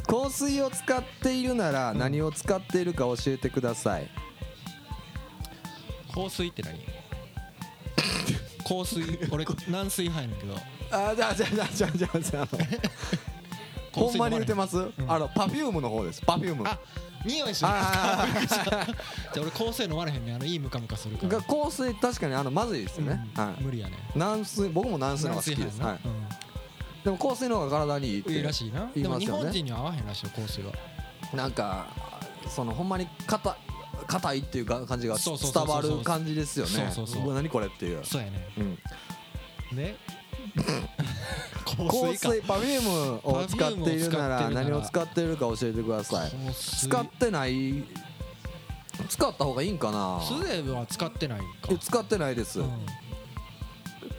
[0.06, 4.10] 夫香水を使っているなら何を使っているか教えてください、
[6.14, 6.78] 香水って何？
[8.68, 9.02] 香水。
[9.30, 10.56] 俺 軟水入るんだけど。
[10.92, 12.58] あじゃあじゃあじゃあじゃあじゃあじゃああの
[13.92, 14.92] ほんまに言ってます、ん。
[15.08, 16.22] あのパフュームの方です。
[16.22, 16.64] パフューム。
[16.66, 16.78] あ
[17.24, 17.62] 匂いす。
[17.62, 18.26] るあ
[19.34, 20.34] じゃあ俺硬水飲まれへんねん。
[20.36, 21.38] あのいいムカムカするから。
[21.38, 23.42] が硬水確かにあのまずいですね、うん。
[23.42, 23.62] はい。
[23.62, 23.98] 無理やね。
[24.14, 25.98] 軟水僕も軟水の方が好きです、はい、
[27.04, 28.80] でも硬水の方が体にいいってうんいいらしいな。
[28.80, 29.42] でも日言いますよね。
[29.42, 30.72] 本人には合わへんらしいよ硬水は。
[31.34, 31.86] なんか
[32.48, 33.56] そのほんまに硬
[34.06, 36.90] 硬いっていうか感じが伝わる感じですよね。
[36.92, 38.48] そうそうそうわ何これっていう、そうやね。
[38.58, 39.96] うん、で？
[41.76, 46.30] 香香水パフュームを使っているなら何を使っているか教えてください。
[46.54, 47.84] 使ってない。
[49.08, 50.20] 使った方がいいんかな？
[50.20, 51.44] スデは使ってないか。
[51.70, 52.70] え使ってないです、うん。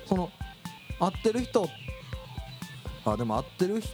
[0.07, 0.31] その
[0.99, 1.69] 合ってる人
[3.05, 3.91] あでも合ってる人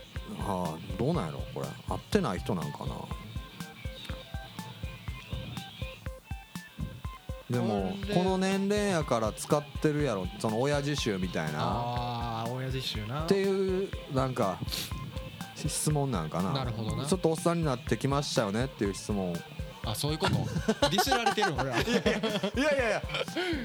[0.47, 1.67] あどうなんやろこれ。
[1.89, 2.95] 合ってない人なんかな？
[7.49, 10.27] でもこの年齢やから使ってるやろ。
[10.39, 11.59] その親父臭みたいな。
[11.59, 13.23] ああ親父臭な。
[13.23, 14.57] っていうなんか
[15.55, 16.51] 質問なんかな。
[16.51, 17.05] なるほどな。
[17.05, 19.33] ちょっとおっさんになってきましたよねっていう質問。
[19.85, 20.35] あそういうこと？
[20.89, 23.01] ディスられてる俺らいやいやいや。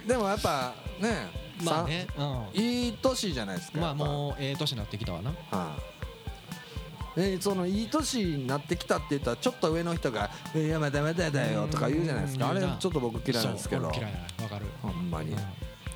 [0.06, 1.28] でもやっぱね
[1.64, 5.30] まあねさいい年じゃないですかうんまあもうええ年になってきたわな。
[5.50, 5.74] は
[7.16, 12.50] い、でそのいい年になってきたって言ったらちょっと上の人が「いやまだまだだよ」とか言うじゃないですか。
[12.50, 13.90] あれちょっと僕嫌いなんですけど。
[13.94, 14.66] 嫌いやわかる。
[14.80, 15.32] ほんまに。
[15.32, 15.38] うん。
[15.38, 15.40] う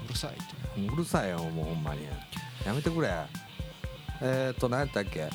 [0.09, 0.93] るさいって。
[0.93, 2.07] うるさいよもうほんまに。
[2.65, 3.09] やめてくれ。
[4.21, 5.29] えっ、ー、と何やったっけ。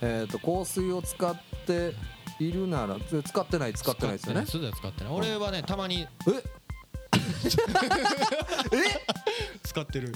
[0.00, 1.94] えっ、ー、と香水を使って
[2.38, 4.44] いるならつ使ってない使ってないですよね。
[4.46, 5.12] 使ってない。
[5.12, 6.06] 俺はねたまにえ？
[9.62, 10.12] 使ってる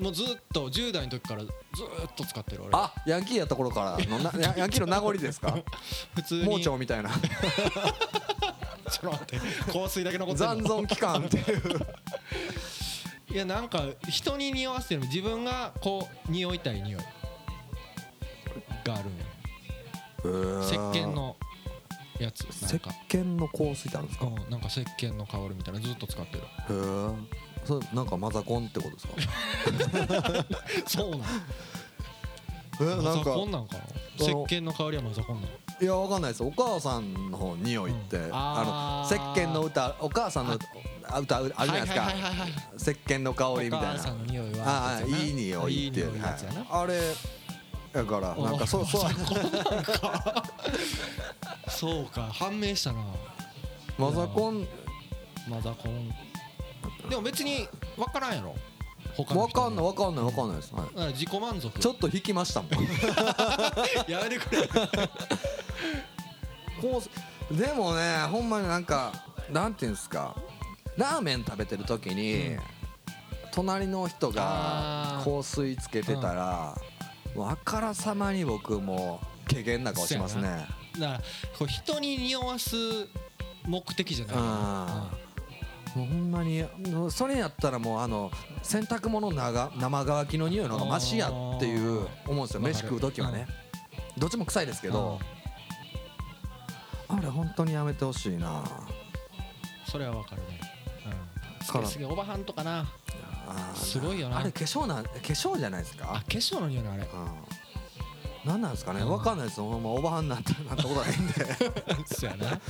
[0.00, 2.70] もうずっと10代の時からずーっと使ってる俺。
[2.72, 5.58] あヤンキーやった頃からの なヤヤンキーの名残ですか？
[6.14, 6.44] 普通に。
[6.44, 7.10] 盲腸みたいな。
[8.90, 9.38] ちょっと待って。
[9.72, 10.82] 香水だけ残って残んの。
[10.82, 11.86] 存期間っていう。
[13.32, 17.02] いやなんか人に匂わせてる自分がこう匂いたい匂い。
[18.82, 20.62] があるんよ。
[20.64, 21.36] 石鹸の
[22.18, 22.40] やつ。
[22.42, 24.26] なん石か鹸の香水ってあるんですか？
[24.26, 26.40] うんなんか石鹸の香りみたいなずっと使ってる。
[26.40, 30.44] へえそれなんかマザコンってことですか？
[30.88, 31.20] そうなん。
[32.80, 33.32] えマザなんか。
[33.32, 33.82] コンなんかな？
[34.18, 35.52] 石鹸の香りはマザコンなの？
[35.80, 36.42] いやわかんないです。
[36.42, 38.24] お母さんの匂いって、うん。
[38.24, 39.14] あのあー。
[39.14, 40.58] 石鹸の歌お母さんの
[41.08, 43.90] あ歌あるじゃないですか、はいはいはいはい石鹸の香りみたいな。
[43.90, 46.68] お母さんの匂いはああいい匂いっていい匂いのやつやな、はい。
[46.82, 47.00] あれ
[47.92, 49.10] だからなんかそうそう。
[51.70, 52.22] そうか。
[52.32, 53.04] 判明したな。
[53.96, 54.66] マザコン。
[55.48, 56.12] マザコン
[57.08, 58.54] でも別に分からんやろ。
[59.16, 61.12] 他のわ人かんないわかんないわかんないです、はい。
[61.12, 61.78] 自己満足。
[61.78, 62.70] ちょっと引きましたもん。
[64.10, 64.68] やめてくれ。
[66.80, 67.02] こ
[67.50, 69.12] うでもねほんまになんか
[69.50, 70.34] なんていうんですか。
[70.96, 72.60] ラーメン食べてる時に、うん。
[73.52, 75.38] 隣の人があー。
[75.38, 76.76] 香水つけてたら、
[77.34, 80.66] もうあからさまに僕も怪げな顔しますね。
[80.98, 81.20] だから
[81.58, 82.76] こう人に匂わす
[83.66, 84.36] 目的じゃない。
[84.38, 85.10] あ
[85.96, 86.64] もうほんまに
[87.10, 88.30] それやったらもうあの
[88.62, 93.46] 洗濯物長生乾きの匂いの方がマシやっていう思うんですよ飯食う時はね、
[94.16, 95.18] どっちも臭いですけど、
[97.08, 98.62] あれ本当にやめてほしいな。
[99.86, 100.60] それは分かるね。
[101.74, 101.86] うん。
[101.86, 102.86] すげえおばはんとかな。
[103.74, 104.38] すごいよな。
[104.38, 107.02] あれ化粧なん化粧じゃないですあか化粧の匂いなあれ。
[107.02, 107.08] うん。
[108.44, 109.00] 何なんですかね？
[109.00, 109.60] うんわかんないです。
[109.60, 111.34] ほんまおばはんなんてなったことないんで。
[112.14, 112.46] そうやな。
[112.46, 112.60] まあ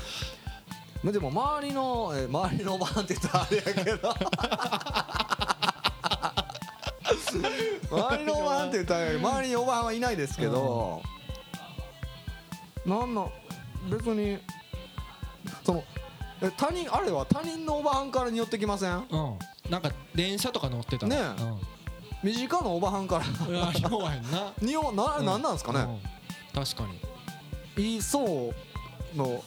[1.03, 4.15] でも周りのえ周りのおばはんって言ったらあれやけど。
[7.91, 11.03] 周りのおばはんって言ったら周りにおばはんはいないですけど、
[12.85, 13.33] なんの
[13.91, 14.39] 別に
[15.65, 15.85] その
[16.43, 19.07] え他人あれは他人のおばはんから匂ってきません？
[19.11, 19.39] うん。
[19.71, 22.27] なんか電車とか乗ってたらねえ。
[22.27, 23.25] 身近なおばはんから。
[23.73, 24.53] 匂わへんな。
[24.61, 26.01] 匂な、うんなんなんですかね、うん。
[26.65, 27.01] 確かに。
[27.77, 28.53] 言いそ
[29.15, 29.43] うの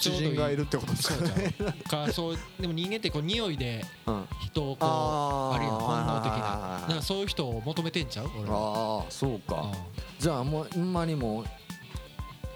[0.00, 1.24] 知人がいるってことですか？
[1.24, 1.54] ね
[1.88, 4.26] かそうでも人間ってこう匂いでうん。
[4.44, 8.30] 人をこうあるやん本能的はいはいはいはいなだからそういう人を求めてんちゃう？
[8.40, 9.00] 俺は。
[9.02, 9.56] ああそうか。
[9.56, 9.72] うん。
[10.18, 11.44] じゃあもうほんまにもう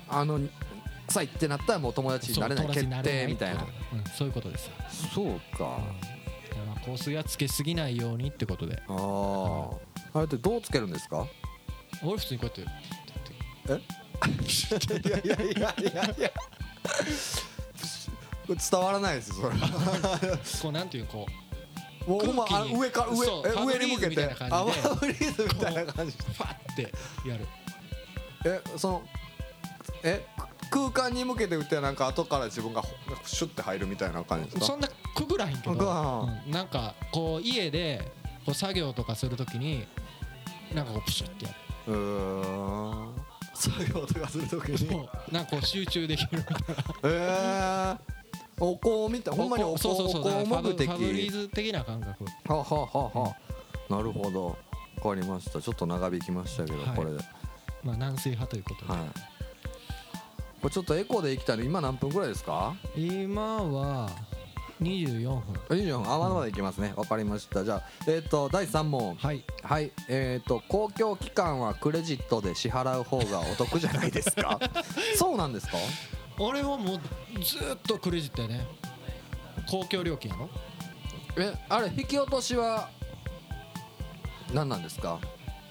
[0.09, 0.41] あの
[1.09, 3.67] 臭いってなったらもう友達になれない決定みたいな。
[4.17, 4.51] そういうこと。
[4.51, 4.67] です。
[4.67, 4.73] よ
[5.15, 5.79] そうか。
[6.85, 8.81] 香水はつけすぎないようにってことで。
[8.89, 9.69] あ
[10.15, 11.27] ああれってどうつけるんですか？
[12.03, 13.83] 俺普通にこうやって
[15.09, 16.33] いやいやいやいやいや
[18.49, 19.57] 伝わらないですよそれ。
[20.63, 21.27] こうなんていうこ
[22.07, 24.25] もうほんまあ空気に上から上え上に向けて。
[24.25, 26.17] あファブリーズみたいな感じ。
[26.19, 26.83] うファって
[27.29, 27.47] やる。
[28.45, 29.03] えその
[30.03, 30.27] え
[30.71, 32.83] 空間に向けて打ってなんか後から自分が
[33.25, 34.65] シュッて入るみたいな感じですか？
[34.67, 38.11] そんなくぐらへんけど、うんなんかこう家で
[38.47, 39.87] こう作業とかするときに
[40.75, 41.51] なんかこうプシュってや
[41.87, 41.93] る。
[41.93, 43.15] うーん
[43.61, 44.79] 作業とかするときに。
[44.79, 46.85] そうなんかこう集中できるみたいな。
[47.05, 49.33] えー、お香みた。
[49.33, 50.23] いほんまにお香そうそうそう。
[50.23, 52.25] お香目的ファブリーズ的な感覚。
[52.47, 52.87] ははは
[53.23, 53.37] は。
[53.89, 54.57] なるほど。
[55.03, 55.61] わかりました。
[55.61, 56.97] ちょっと長引きましたけど、はい。
[56.97, 57.17] これで。
[57.17, 57.27] はい
[57.83, 58.93] まあ軟水派ということで、
[60.61, 62.75] これちょっとエコーで行きたいの今何分ぐらいですか？
[62.95, 64.11] 今は
[64.81, 65.55] 24分。
[65.69, 66.13] 24分。
[66.13, 66.93] あまだまだいけますね。
[66.97, 67.65] わかりました。
[67.65, 69.15] じゃあえっ、と第3問。
[69.17, 69.45] はい。
[69.63, 69.93] はい。
[70.09, 74.59] えっ、と公共機関はクレジットで支払う方がお得じゃないですか？
[75.17, 75.77] そうなんですか？
[76.39, 76.99] 俺はもう
[77.45, 78.67] ずーっとクレジットやね。
[79.69, 80.49] 公共料金やろ。
[81.39, 82.89] えあれ引き落としは
[84.53, 85.19] 何なんですか？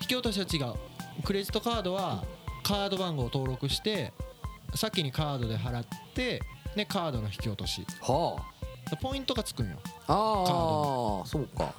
[0.02, 0.76] 引き落としは違う。
[1.24, 2.24] クレジットカードは
[2.64, 4.14] カード番号を登録して
[4.76, 6.42] 先にカードで払って
[6.76, 7.86] ねカードの引き落とし。
[8.02, 8.38] は
[8.98, 9.78] ポイントがつくんよ。
[10.08, 11.74] あああそうか。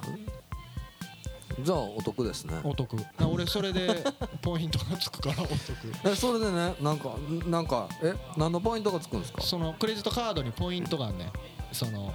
[1.62, 2.54] じゃあお得ですね。
[2.64, 2.94] お得。
[3.18, 4.02] な俺それで
[4.40, 5.56] ポイントがつくからお得。
[6.04, 7.10] えそれでねなんか
[7.46, 9.42] なんかえ何のポイントがつくんですか？
[9.42, 11.32] そのクレジットカードにポイントがねん。
[11.72, 12.14] その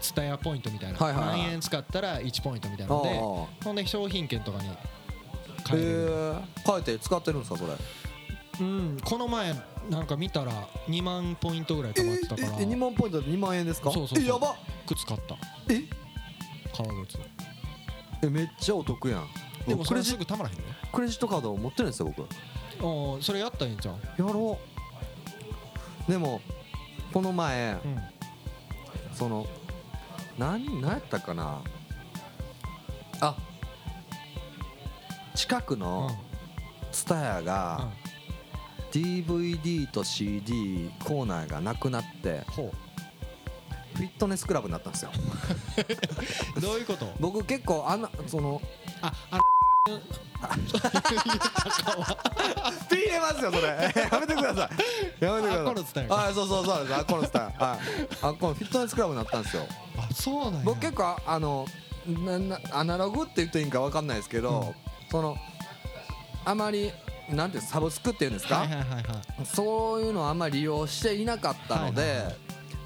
[0.00, 1.38] ツタヤポイントみたいな、はいはいはい。
[1.40, 4.76] 何円使ったら1ポイントみたいなのであほんで商品券とかにあ
[5.68, 7.72] 変えれる、へえ変えて使ってるんですかそれ？
[8.60, 8.98] うん。
[9.04, 9.54] この前
[9.90, 10.52] なんか見たら
[10.88, 12.48] 2万ポイントぐらい貯まってたから。
[12.58, 13.90] え2万ポイントで2万円ですか？
[13.90, 14.24] そうそうそう。
[14.24, 15.36] えやば靴買った。
[15.72, 15.82] え？
[16.76, 17.18] 革靴。
[18.22, 19.28] えめっちゃお得やん。
[19.66, 20.64] でもそれクレジすぐたまらへんね。
[20.92, 22.26] クレジットカード持ってるんですよ僕や
[22.86, 24.58] おーそれやったらいいんじゃんろ
[26.08, 26.10] う。
[26.10, 26.40] でも
[27.12, 27.98] この前うん。
[29.12, 29.46] その
[30.38, 31.62] 何何やったかな？
[33.20, 33.36] あ
[35.34, 35.80] 近くうん。
[35.80, 36.10] の
[36.92, 37.88] ツタヤが
[38.96, 42.72] DVD と CD コーナーがなくなってほ
[43.94, 45.10] フィットネスクラブになったんですよ。
[46.56, 47.12] う どういうこと？
[47.20, 48.60] 僕結構あんなその
[49.02, 49.42] ああの
[52.88, 53.66] ピー入れますよそれ。
[54.10, 54.70] やめてくださ
[55.20, 55.24] い。
[55.24, 55.60] やめてください。
[55.60, 56.14] あこのツタヤか。
[56.14, 56.94] はいそうそうそうです。
[56.94, 57.78] あこのツタヤはい。
[58.22, 59.66] あこのフィットネスクラブになったんですよ。
[59.98, 60.60] あそうなんや。
[60.64, 61.66] 僕結構あの
[62.06, 64.74] ななアナログって言っていいんか分かんないですけど、うん。
[65.10, 65.36] その
[66.46, 66.92] あまり
[67.30, 69.04] なんてサブスクっていうんですか、はいはいはいはい。
[69.44, 72.36] そういうのをあんまり利用していなかったので、はいはいはい。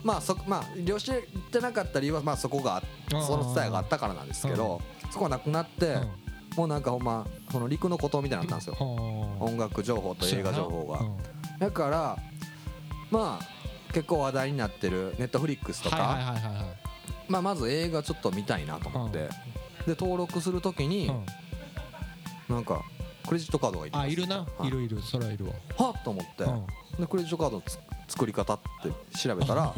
[0.03, 1.13] まあそまあ利用し
[1.53, 6.11] てなかった理由はまあそこがその伝えがあったからなんですけど、そこがなくなって、うん。
[6.57, 8.87] もうなんかほんまその陸の孤島みたいになったんですよ、
[9.41, 11.17] 音楽情報と映画情報が、うん。
[11.59, 12.19] だから
[13.11, 16.65] まあ結構話題になってるネットフリックスとか、はいはいはいはいはい。
[17.29, 19.27] まあ、まず映画ちょっと見たいなと思って、うん。
[19.27, 19.31] で
[19.89, 21.27] 登録するときに、うん。
[22.57, 22.83] なんか
[23.31, 24.39] クレジットカードがいりますあいるな。
[24.39, 24.67] はい。
[24.67, 25.01] いるいる。
[25.03, 25.53] それはいるわ。
[25.79, 26.67] はっと思って、うん。
[26.99, 29.73] でクレジットカードのつ作り方って調べたら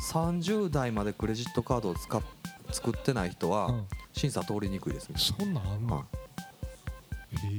[0.00, 2.20] 30代までクレジットカードを使っ
[2.72, 3.86] 作ってない人はうん。
[4.12, 5.96] 審査通りにくいですみたいそんなんあんの？
[5.96, 6.02] は
[7.44, 7.54] い。
[7.54, 7.58] へ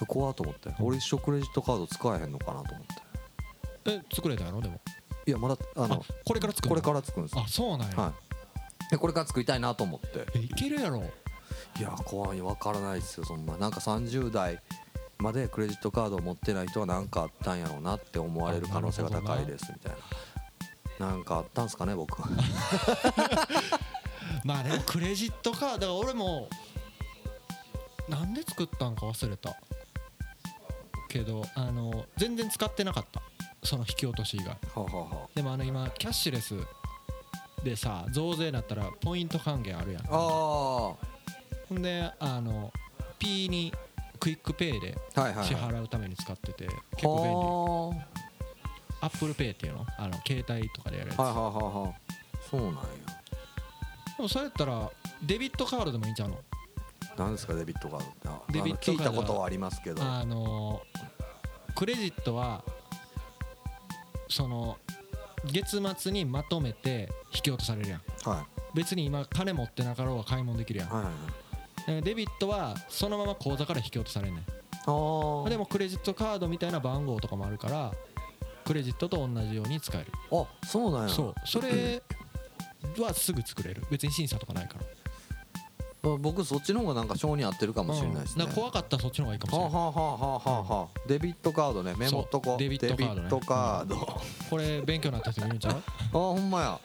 [0.00, 0.70] な怖っと思って。
[0.80, 2.86] 俺一生クレジットカード使えへんのかなと思っ
[3.84, 3.92] て。
[3.92, 4.80] ええ作れたやろでも。
[5.24, 7.44] いやまだああのこれから作るこれからら作るんですよ。
[7.46, 7.96] あそうなんや。
[7.96, 8.12] は
[8.88, 8.90] い。
[8.90, 10.26] でこれから作りたいなと思って。
[10.34, 11.04] えいけるやろ
[11.78, 13.56] いや怖い分からないですよそんな。
[13.56, 14.60] なんか30代
[15.18, 21.08] までクレジットカードを持ってない人は何かあったんやろうなって思われる可能性が高いですみたいな。
[21.08, 22.22] なんかあったんすかね僕。
[24.44, 26.48] まあでもクレジットカード俺も
[28.08, 29.56] なんで作ったんか忘れた
[31.08, 33.22] けどあの全然使ってなかった。
[33.62, 34.56] その引き落とし以外。
[35.34, 36.54] でもあの今キャッシュレス
[37.64, 40.02] でさ増税になったらポイント還元あるやん。
[40.08, 40.94] あ
[41.68, 42.72] ほんであの
[43.18, 43.72] P に
[44.20, 48.00] QUICPay で支はい払うために使ってて結構便利。
[48.00, 48.06] は
[49.02, 49.86] Apple Pay っていうの？
[49.98, 51.94] あの携帯とかでやるやつ、あはいはいはいはい。
[52.50, 52.80] そうなんや。
[54.16, 54.90] でもそれやったら
[55.22, 56.38] デビットカードでもいいんちゃうの？
[57.18, 58.28] 何ですかデビットカードって。
[58.28, 60.02] あデビットカードあの聞いたことはありますけど。
[60.02, 60.80] あの
[61.74, 62.64] クレジットは
[64.28, 64.78] その
[65.44, 68.02] 月末にまとめて引き落とされるやん。
[68.24, 70.88] は別に今金持ってなかろうが買い物できるやん。
[70.88, 71.12] いはいはい。
[71.12, 71.45] えー
[71.86, 74.44] デビットはそのまま口座から引き落とされんねん。
[74.44, 75.48] あー。
[75.48, 77.92] でもクレジットカードみたいな番号とかもあるから
[78.64, 80.06] クレジットと同じように使える。
[80.32, 81.08] あそうなんや。
[81.08, 81.34] そう。
[81.44, 82.02] それ
[82.98, 83.82] はすぐ作れる。
[83.90, 84.80] 別に審査とかないから。
[86.12, 88.44] あ僕そっちの方がなんか性に合ってるかもしれないですね。
[88.44, 88.52] うん。
[88.52, 91.00] 怖かったらそっちの方がいいかもしれないはあはあはあはあはあはあ。
[91.08, 91.94] デビットカードね。
[91.96, 93.14] メモっとこデビットカードね。
[93.14, 93.96] デビットカード。
[93.96, 94.20] あ
[94.50, 95.82] これ勉強になった人いるんちゃう？
[96.12, 96.80] ほんまや。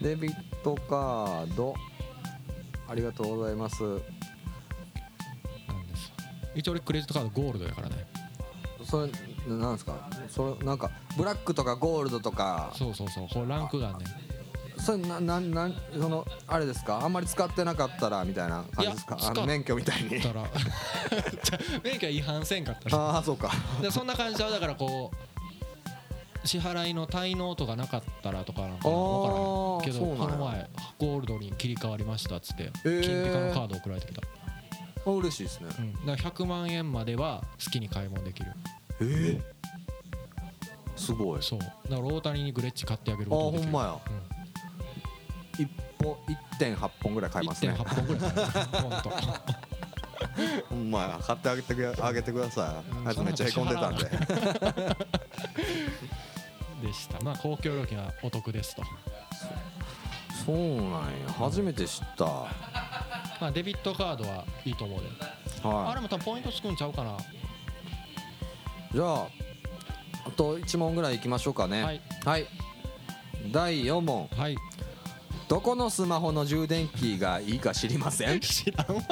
[0.00, 1.74] デビットカード
[2.90, 3.76] ありがとうございます。
[6.56, 8.06] 一応俺クレジットカードゴールドやからね。
[8.84, 9.12] それ
[9.54, 10.10] なんですか？
[10.28, 12.72] それなんかブラックとかゴールドとか。
[12.76, 13.28] そうそうそう。
[13.32, 13.98] これランクがねん。
[14.80, 17.00] それなななんそのあれですか？
[17.04, 19.16] あんまり使ってなかったらみたいな感じですか？
[19.22, 20.10] あの免許みたいに。
[21.84, 22.98] 免許は違反せんかったら。
[22.98, 23.50] ああそうか。
[23.80, 25.16] でそんな感じちゃうだからこう
[26.44, 33.02] 支払いの滞納とかなかったらとかなんか分からへんけどこの前ゴールドに切り替わりましたっつってー。
[33.02, 34.22] 金ピカのカード送られてきた、
[35.06, 35.68] あ嬉しいですね。
[35.78, 38.52] うん、だから100万円までは好きに買い物できる。
[39.02, 39.60] ええ
[40.96, 41.38] すごい。
[41.38, 41.58] あそう。
[41.58, 43.70] だから大谷にグレッチ買ってあげるほことができる。
[43.70, 43.98] んまや。
[45.58, 45.70] 一
[46.02, 46.16] 本
[46.58, 47.72] 1.8本ぐらい買いますね。
[47.72, 49.10] 1.8本ぐらい買えるほんと
[50.68, 51.18] ほんまや。
[51.22, 53.04] 買ってあげてくあげてくださうん。
[53.04, 54.04] いあいつめっちゃへこんでたんで
[56.80, 57.20] でした。
[57.20, 58.82] まあ公共料金はお得ですと。
[60.44, 61.00] そうなんや。
[61.38, 62.24] 初めて知った。
[63.40, 65.06] まあデビットカードはいいと思うで。
[65.62, 67.10] あはれも多分ポイントつくんちゃうかな。
[67.12, 67.14] い
[68.92, 69.26] じゃあ
[70.26, 71.82] あと1問ぐらいいきましょうかね。
[71.84, 72.00] はい。
[72.24, 72.46] はい。
[73.52, 74.28] 第4問。
[74.36, 74.56] はい。
[75.48, 78.38] どこのスマホの充電器がいいか知りません？
[78.40, 79.02] 知らんわ。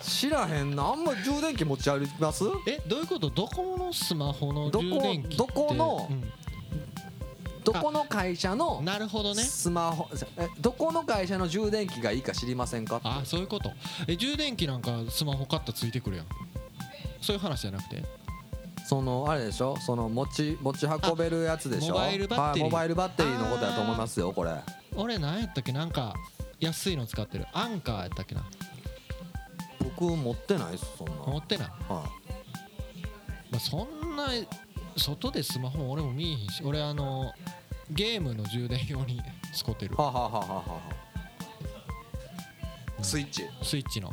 [0.00, 0.84] 知らへんな。
[0.84, 2.44] あんま充電器持ち歩きます？
[2.66, 3.28] えどういうこと？
[3.28, 5.36] どこのスマホのどこ充電器って？
[5.36, 6.14] どこのう
[7.64, 9.42] どこの会社のんなるほどね。
[9.42, 13.72] スマホえどこの会社の充電器がいいか知りませんかあそういうこと。
[14.08, 16.26] え充電器なんかスマホ買ったらついてくるやん。
[17.20, 18.02] そういう話じゃなくて？
[18.86, 19.76] そのあれでしょ？
[19.78, 21.94] その持ち持ち運べるやつでしょ？
[21.94, 22.62] モバイルバッテリー。
[22.64, 24.52] はいモバイルバッテリーのことだと思いますよこれ。
[24.96, 25.72] 俺何やったっけ？
[25.72, 26.14] なんか
[26.58, 27.46] 安いの使ってる。
[27.52, 28.44] アンカーやったっけな？
[29.78, 31.12] 僕持ってないですそんな。
[31.26, 32.04] 持ってない、は
[33.50, 34.28] まあ、そんな
[34.96, 37.32] 外でスマホ俺も見えへんし俺あの
[37.90, 39.20] ゲームの充電用に
[39.54, 39.94] 使ってる。
[39.94, 40.80] いはあはあはあはあは
[42.98, 43.04] あ。
[43.04, 43.44] スイッチ？
[43.62, 44.12] スイッチの。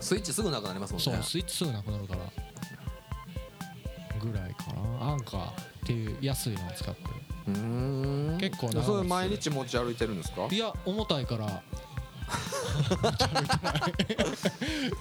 [0.00, 1.04] スイッチすぐなくなりますもんね。
[1.04, 2.20] そうスイッチすぐなくなるから。
[4.20, 5.10] ぐらいかな。
[5.12, 5.54] アンカーっ
[5.84, 7.00] ていう安いのを使って
[7.48, 8.38] うーん。
[8.38, 10.46] 結構長持ちそれ毎日持ち歩いてるんですか？
[10.48, 11.46] るいや重たいから、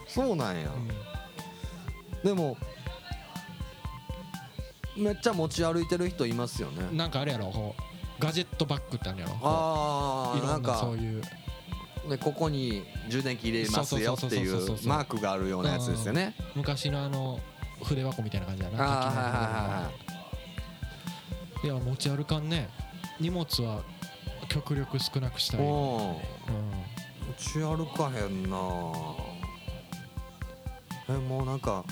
[0.08, 0.70] そうなんや。
[2.24, 2.58] でも
[4.98, 6.98] めっちゃ持ち歩いてる人いますようんね。
[6.98, 9.38] なんかあれやろこうガジェットバッグってあるやろ。
[9.42, 11.22] ああなんいろんなそかういう。
[11.22, 16.36] ねここに充電器入れますよっていそうマークがあるようなやつですよね。
[16.56, 17.40] 昔のあの
[17.84, 18.84] 筆箱みたいな感じだな。
[18.84, 19.30] あはいはいは
[19.80, 19.92] いは
[21.64, 21.68] い。
[21.68, 22.70] いや持ち歩かんね。
[23.20, 23.84] 荷物は
[24.50, 26.20] 極力少なくしたい、うん、持
[27.38, 28.58] ち歩かへんな
[31.08, 31.86] えもうなんか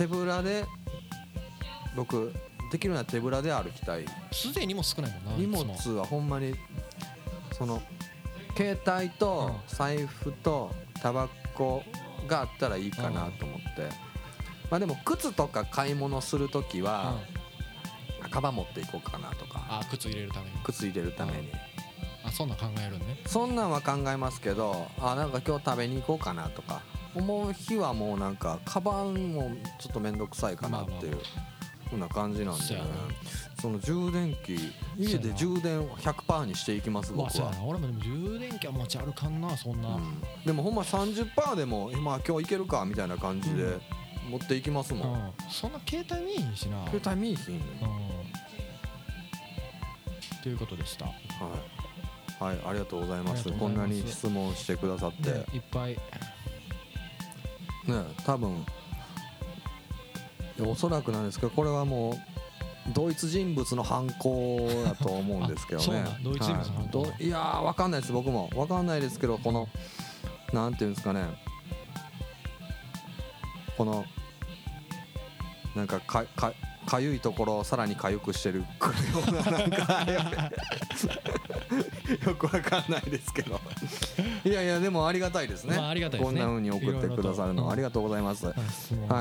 [0.00, 0.64] 手ぶらで
[1.94, 2.32] 僕
[2.72, 4.06] できるなら手ぶらで歩きたい。
[4.32, 6.54] すでにも少ないもんな荷物はほんまに
[7.52, 7.82] その
[8.56, 11.82] 携帯とう財布とタバコ
[12.26, 13.90] があったらいいかなと思って。
[14.70, 17.16] まあでも靴とか買い物する時は
[18.24, 18.30] うん。
[18.30, 19.66] カバン持っていこうかなとか。
[19.68, 20.52] あ靴入れるために。
[20.64, 21.52] 靴入れるために。
[22.24, 23.20] あそんなん考えるんね。
[23.26, 26.80] そんなんは考えますけどあなんか今日食べに行こうかなとか
[27.14, 31.18] 思う日はもうなんかカバンもちょっと面倒くさいかなっていう
[31.88, 32.90] ふうな感じなんでそうやな。
[33.60, 34.58] その充電器
[34.96, 37.50] 家で充電100%にしていきます僕は。
[37.50, 37.64] な。
[37.64, 40.22] 俺もでも充電器は持ち歩かんなそんな、うん。
[40.46, 43.80] でもほんま30%でも今今日いけるかみたいな感じでうん。
[44.30, 45.32] 持っていきますもん、うん。
[45.50, 46.86] そんな携帯見えへんしな。
[46.86, 47.62] 携帯見えひんうん。
[50.42, 51.12] ということでした、は
[52.40, 53.50] い、はい、ありがとうございます。
[53.50, 55.32] こんなに質問してくださって。
[55.32, 55.92] ねいっぱい。
[55.92, 55.98] ね
[58.24, 58.64] 多分。
[60.66, 66.04] おそらくなんですけどこれはもう同一人物の犯行だと思うんですけどね。
[66.22, 67.00] 人物の犯行。
[67.00, 67.10] はい。
[67.18, 68.50] どいやーわかんないです僕も。
[68.54, 69.68] わかんないですけどこの
[70.52, 71.24] なんていうんですかね。
[73.76, 74.04] この
[75.74, 76.52] なんかかか
[76.90, 78.64] かゆいところをさらにかゆくしてるよ
[79.28, 80.04] うななんか
[82.26, 83.60] よくわかんないですけど。
[84.44, 86.26] いやいやでもありがたいですね,、まあありがたいね。
[86.26, 88.52] こんな風に送ってくださるのいろいろとありがとうございます、は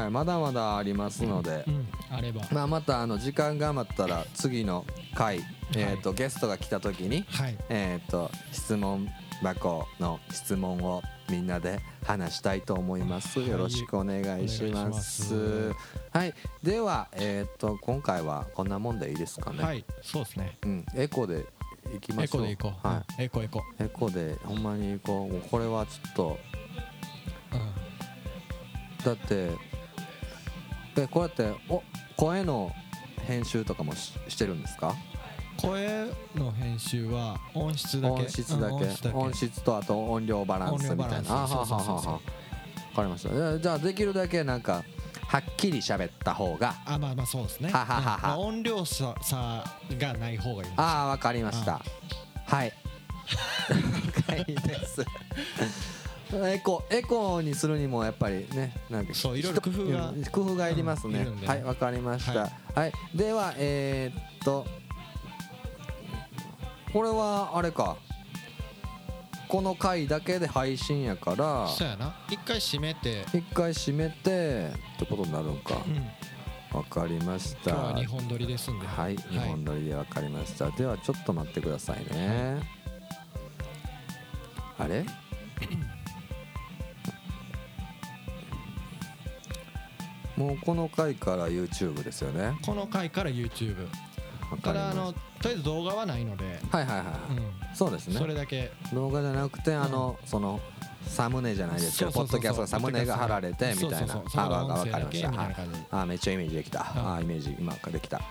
[0.05, 2.41] いまだまだありますので、うんあれば。
[2.51, 5.41] まあ、またあの時間が余ったら次の回、
[5.76, 7.57] えー、とゲストが来た時に、はい。
[7.70, 9.07] えー、と質問
[9.42, 13.40] 箱の質問をみんなで話したいと思います。
[13.40, 15.76] はいよろしくお願いしまお願いしますす。
[16.12, 16.34] はい、
[16.64, 19.64] では、えー、と今回はこんなもんでいいですかね。
[19.64, 21.46] はいそうですねうん、エコで
[21.96, 22.42] いきまエしょう。
[22.42, 25.34] コでいこうはうんエコエコい、エコでほんまにいこう。
[25.34, 26.38] もうこれはちょっと
[27.54, 29.52] うんだって
[30.98, 31.82] えこうやってお
[32.18, 32.72] 声の
[33.28, 34.96] 編集とかもししてるんですか？
[35.62, 38.22] 声の編集は音質だけ？
[38.24, 39.18] 音質だけ,、うん音質だけ。
[39.18, 41.32] 音質とあと音量バランスみたいな。
[41.32, 42.20] あははははわ
[42.95, 43.60] かりました。
[43.60, 44.84] じゃあできるだけなんか
[45.28, 46.76] はっきり喋った方が。
[46.86, 47.70] あまあまあそうですね。
[47.72, 48.16] はははは。
[48.16, 48.22] うん。
[48.22, 49.64] まあ音量差差
[49.97, 51.82] がない方がいいああわかりました。
[52.45, 52.74] はい。
[53.70, 55.05] 了解です
[56.34, 62.39] エコエコにするにもやっぱりねなんかそういろいろ工夫がうん工夫がいりますね、うんはいわかりました。
[62.39, 62.93] は、はい。
[63.14, 64.66] ではえー、っと
[66.94, 67.98] これはあれか。
[69.48, 71.68] この回だけで配信やから。
[71.68, 72.16] そうやな。
[72.30, 73.26] 一回閉めて。
[73.34, 75.76] 一回閉めてってことになるんか。
[75.86, 76.78] うん。
[76.78, 77.72] わかりました。
[77.72, 78.86] 今日は2本撮りですんで。
[78.86, 82.60] はい日本撮りでわかりました、ではちょっと待ってくださいね、
[84.78, 85.04] あれ？
[90.38, 92.56] もうこの回から YouTube ですよね。
[92.64, 93.88] この回から YouTube
[94.58, 94.74] た。
[94.74, 96.60] だあのとりあえず動画はないので。
[96.72, 97.76] はいはいはい、うん。
[97.76, 98.18] そうですね。
[98.18, 98.72] それだけ。
[98.93, 100.60] 動画じゃなくてあの、その
[101.10, 104.24] サムネじゃないですけどポッドキャストがサムネが貼られてみたいな。
[104.36, 108.22] あわそれが音声だけわかりましたあめっちゃイメージできた、はあイメージ今からできた。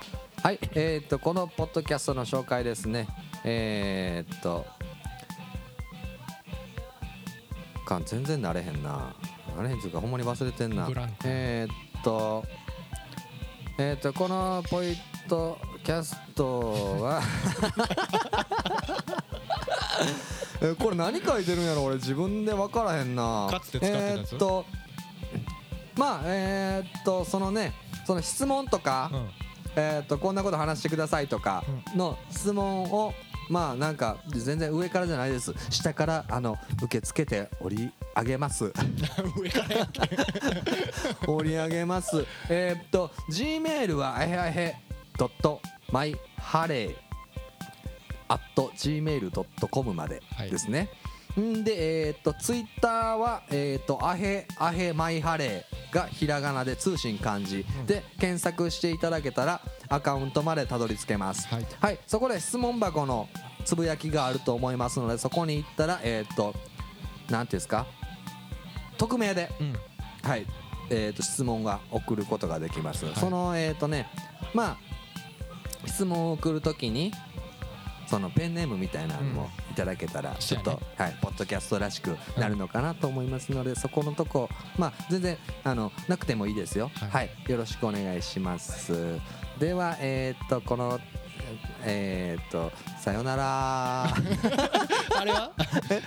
[0.43, 0.59] はい。
[0.75, 3.09] えー、っとこのポッドキャストの紹介ですね。
[3.45, 4.66] えー、っと
[7.85, 9.14] かん全然慣れへんな。
[9.57, 10.89] 慣れへんっていうかほんまに忘れてんな。
[11.25, 12.45] えー、っと
[13.79, 14.97] えー、っとこのポイッ
[15.29, 17.22] ドキャストは。
[20.61, 23.47] えこれ何書いてるんやろ俺自分で分からへんな。
[23.51, 24.33] かつて使ってたやつ？
[24.33, 24.64] えーっと
[25.97, 27.72] まあえーっとそのね
[28.07, 29.29] その質問とか、うん。
[29.76, 31.62] えーっとこんなこと話してくださいとか
[31.95, 33.14] の質問を
[33.49, 35.55] まあなんか全然上からじゃないです。
[35.70, 38.72] 下からあの受け付けて折り上げます。
[39.39, 40.11] 上からやっけ。
[41.31, 42.26] 折り上げます。
[42.49, 44.76] えーっと G メールはあへあへ
[45.19, 46.95] .myhare
[48.29, 50.51] at gmail.com まではい。
[50.51, 50.89] ですね、
[51.41, 57.64] んでえーっとツイッターはえーっとあへあへマイハレーがひらがなで通信漢字。
[57.81, 57.87] うん。
[57.87, 61.49] で検索していただけたらアカウントまでたどり着けます。
[61.49, 61.66] はい。
[61.81, 63.29] はい、そこで質問箱の
[63.64, 66.55] つぶやきがあると思いますのでそこに行ったらえーっと
[67.31, 67.87] なんていうんですか？
[68.99, 69.75] 匿名でうん。
[70.29, 70.45] はい、
[70.91, 73.12] えー、と質問が送ることができます、い。
[73.14, 74.07] そのえっ、とね
[74.53, 74.77] まあ
[75.89, 77.12] 質問を送るときに
[78.09, 86.91] そのペンネームみたいなのもいただけたらちょっと、そうはい、ポッドキャストらしくなるのかなと思いますので、そこのとこまあ全然あのなくてもいいですよ。
[86.95, 89.20] は、はいいよろしくお願いします。
[89.59, 90.99] ではえっ、とこの
[91.84, 94.05] えっ、とさよなら。
[95.18, 95.53] あれは？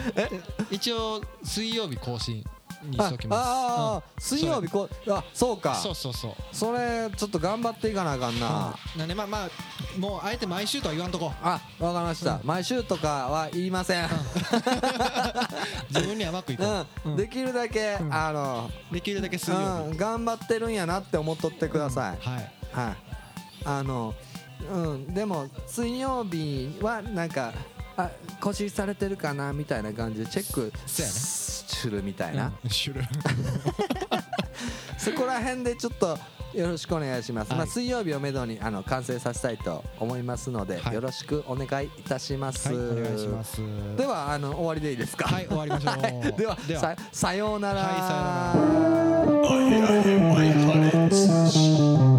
[0.71, 2.43] 一応水曜日更新
[2.83, 3.39] にしときます。
[3.39, 5.75] ああー、水曜日こうあそうか。
[5.75, 6.33] そうそうそう。
[6.51, 9.49] それちょっと頑張っていかなあかんな、なんでまあまあ
[9.97, 11.31] もうあえて毎週とは言わんとこ。
[11.41, 14.07] あわかりました、毎週とかは言いません、
[15.89, 17.11] 自分に甘くいこう、うん。
[17.11, 17.17] うん。
[17.17, 18.13] できるだけ、うん。
[18.13, 22.51] あの、できるだけ水曜うん、日頑張ってるんやなって思っとってください、はい。
[22.71, 22.95] はい。
[23.65, 24.13] あの
[24.71, 25.13] うん。
[25.13, 27.51] でも水曜日はなんか
[27.97, 32.51] あ更新されてるかなみたいな感じでチェックするみたいな、
[34.97, 36.17] そこら辺でちょっと
[36.53, 43.61] よろしくお願いします、はいまあ、水曜日をめどにあの完成させたいと思いますので、はいよろしくお願いいたします、はいお願いします
[43.95, 48.57] ではあの終わりでいいですかはい終わりましょうはいではではささようなら、はいさ
[49.29, 49.59] よう
[50.79, 50.91] な
[52.05, 52.10] ら